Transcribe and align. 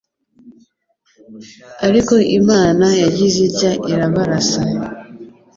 Ariko 1.87 2.13
Imana 2.39 2.85
yagize 3.01 3.39
itya 3.49 3.71
irabarasa 3.91 4.61